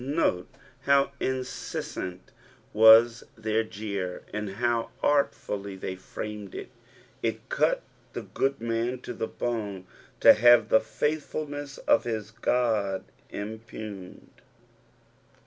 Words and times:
Note 0.03 0.47
how 0.87 1.11
incesBant 1.21 2.21
nas 2.73 3.23
their 3.37 3.63
jeer, 3.63 4.23
and 4.33 4.49
how 4.55 4.89
artfully 5.03 5.75
they 5.75 5.95
framed 5.95 6.55
it 6.55 6.69
1 7.21 7.33
It 7.33 7.49
cut 7.49 7.83
the 8.13 8.23
good 8.23 8.59
man 8.59 8.99
to 9.01 9.13
the 9.13 9.27
bone 9.27 9.85
to 10.19 10.33
have 10.33 10.69
the 10.69 10.79
faithfulness 10.81 11.77
of 11.77 12.05
his 12.05 12.31
Qod 12.31 13.03
impugned. 13.29 14.31